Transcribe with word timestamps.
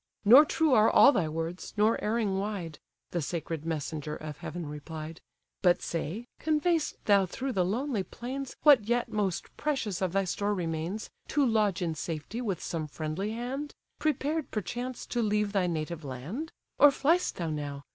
"Nor 0.25 0.45
true 0.45 0.73
are 0.73 0.89
all 0.89 1.11
thy 1.11 1.29
words, 1.29 1.75
nor 1.77 2.03
erring 2.03 2.39
wide; 2.39 2.79
(The 3.11 3.21
sacred 3.21 3.67
messenger 3.67 4.15
of 4.15 4.37
heaven 4.39 4.65
replied;) 4.65 5.21
But 5.61 5.83
say, 5.83 6.25
convey'st 6.39 6.95
thou 7.05 7.27
through 7.27 7.51
the 7.53 7.63
lonely 7.63 8.01
plains 8.01 8.55
What 8.63 8.85
yet 8.89 9.09
most 9.09 9.55
precious 9.57 10.01
of 10.01 10.11
thy 10.13 10.23
store 10.23 10.55
remains, 10.55 11.11
To 11.27 11.45
lodge 11.45 11.83
in 11.83 11.93
safety 11.93 12.41
with 12.41 12.63
some 12.63 12.87
friendly 12.87 13.33
hand: 13.33 13.75
Prepared, 13.99 14.49
perchance, 14.49 15.05
to 15.05 15.21
leave 15.21 15.51
thy 15.51 15.67
native 15.67 16.03
land? 16.03 16.51
Or 16.79 16.89
fliest 16.89 17.33
thou 17.35 17.51
now? 17.51 17.83